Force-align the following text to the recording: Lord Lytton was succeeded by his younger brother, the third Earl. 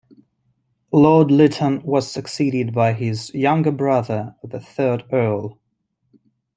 Lord 0.91 1.29
Lytton 1.29 1.83
was 1.83 2.11
succeeded 2.11 2.73
by 2.73 2.93
his 2.93 3.31
younger 3.35 3.69
brother, 3.71 4.33
the 4.43 4.59
third 4.59 5.05
Earl. 5.11 5.59